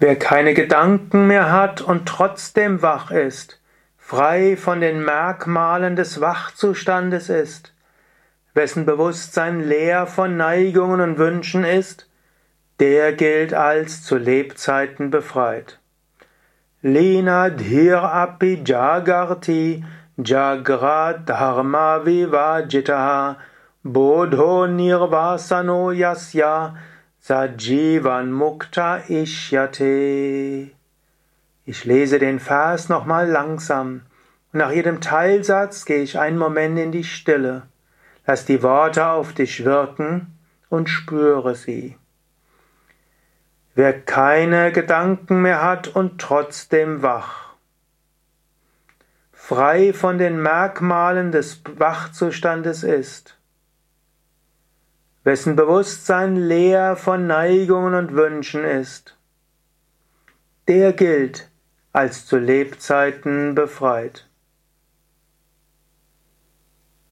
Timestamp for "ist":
3.10-3.60, 7.28-7.74, 11.64-12.08, 52.82-53.37, 58.64-59.14